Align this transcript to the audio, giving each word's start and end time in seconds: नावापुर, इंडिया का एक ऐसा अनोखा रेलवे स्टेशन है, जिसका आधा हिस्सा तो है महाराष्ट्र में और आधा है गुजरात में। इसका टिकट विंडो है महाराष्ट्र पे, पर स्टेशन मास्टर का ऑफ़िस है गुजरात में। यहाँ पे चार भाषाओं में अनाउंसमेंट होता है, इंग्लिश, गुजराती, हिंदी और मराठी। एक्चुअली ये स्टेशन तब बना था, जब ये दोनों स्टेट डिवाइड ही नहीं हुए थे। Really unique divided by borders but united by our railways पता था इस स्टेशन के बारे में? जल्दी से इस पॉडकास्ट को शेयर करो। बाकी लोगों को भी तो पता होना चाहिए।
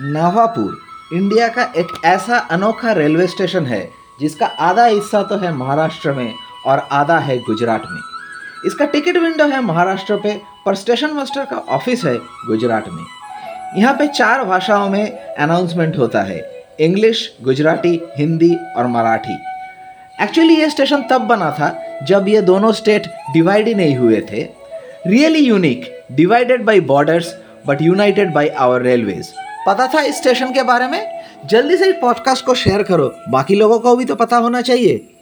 नावापुर, 0.00 0.76
इंडिया 1.12 1.46
का 1.48 1.62
एक 1.76 1.92
ऐसा 2.04 2.38
अनोखा 2.50 2.92
रेलवे 2.92 3.26
स्टेशन 3.26 3.66
है, 3.66 3.88
जिसका 4.20 4.46
आधा 4.46 4.84
हिस्सा 4.84 5.22
तो 5.22 5.36
है 5.36 5.52
महाराष्ट्र 5.52 6.12
में 6.12 6.34
और 6.66 6.78
आधा 6.92 7.18
है 7.18 7.36
गुजरात 7.38 7.82
में। 7.90 8.00
इसका 8.66 8.84
टिकट 8.84 9.16
विंडो 9.16 9.44
है 9.44 9.60
महाराष्ट्र 9.60 10.16
पे, 10.16 10.34
पर 10.66 10.74
स्टेशन 10.74 11.12
मास्टर 11.12 11.44
का 11.44 11.56
ऑफ़िस 11.68 12.04
है 12.04 12.14
गुजरात 12.46 12.88
में। 12.88 13.02
यहाँ 13.76 13.94
पे 13.94 14.06
चार 14.08 14.44
भाषाओं 14.44 14.88
में 14.90 15.10
अनाउंसमेंट 15.12 15.98
होता 15.98 16.22
है, 16.22 16.38
इंग्लिश, 16.80 17.30
गुजराती, 17.42 18.00
हिंदी 18.18 18.54
और 18.76 18.86
मराठी। 18.88 19.38
एक्चुअली 20.22 20.56
ये 20.56 20.70
स्टेशन 20.70 21.06
तब 21.10 21.22
बना 21.22 21.50
था, 21.50 21.74
जब 22.02 22.28
ये 22.28 22.42
दोनों 22.42 22.72
स्टेट 22.74 23.06
डिवाइड 23.32 23.68
ही 23.68 23.74
नहीं 23.74 23.96
हुए 23.96 24.20
थे। 24.30 24.46
Really 25.06 25.40
unique 25.40 25.90
divided 26.12 26.64
by 26.64 26.80
borders 26.82 27.34
but 27.66 27.82
united 27.82 28.32
by 28.32 28.48
our 28.48 28.82
railways 28.82 29.32
पता 29.66 29.86
था 29.86 30.00
इस 30.00 30.16
स्टेशन 30.16 30.52
के 30.52 30.62
बारे 30.62 30.88
में? 30.88 31.20
जल्दी 31.46 31.76
से 31.76 31.88
इस 31.88 31.96
पॉडकास्ट 32.00 32.44
को 32.44 32.54
शेयर 32.54 32.82
करो। 32.82 33.14
बाकी 33.28 33.54
लोगों 33.54 33.78
को 33.78 33.96
भी 33.96 34.04
तो 34.04 34.14
पता 34.14 34.36
होना 34.36 34.60
चाहिए। 34.60 35.15